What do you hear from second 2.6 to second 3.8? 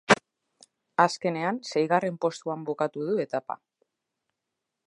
bukatu du etapa.